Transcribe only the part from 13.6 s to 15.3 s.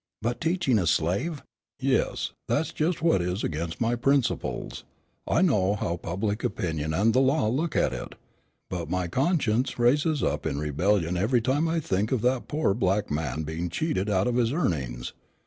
cheated out of his earnings.